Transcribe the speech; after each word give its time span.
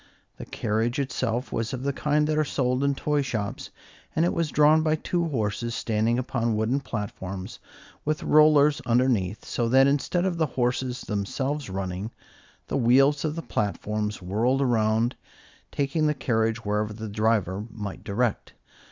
The 0.37 0.47
carriage 0.47 0.97
itself 0.97 1.51
was 1.53 1.73
of 1.73 1.83
the 1.83 1.93
kind 1.93 2.25
that 2.25 2.35
are 2.35 2.43
sold 2.43 2.83
in 2.83 2.95
toy 2.95 3.21
shops, 3.21 3.69
and 4.15 4.25
it 4.25 4.33
was 4.33 4.49
drawn 4.49 4.81
by 4.81 4.95
two 4.95 5.27
horses 5.27 5.75
standing 5.75 6.17
upon 6.17 6.55
wooden 6.55 6.79
platforms 6.79 7.59
with 8.03 8.23
rollers 8.23 8.81
underneath, 8.87 9.45
so 9.45 9.69
that 9.69 9.85
instead 9.85 10.25
of 10.25 10.37
the 10.39 10.47
horses 10.47 11.01
themselves 11.01 11.69
running, 11.69 12.09
the 12.65 12.77
wheels 12.77 13.23
of 13.23 13.35
the 13.35 13.43
platforms 13.43 14.23
whirled 14.23 14.63
around, 14.63 15.15
taking 15.71 16.07
the 16.07 16.15
carriage 16.15 16.65
wherever 16.65 16.93
the 16.93 17.07
driver 17.07 17.67
might 17.69 18.03
direct. 18.03 18.53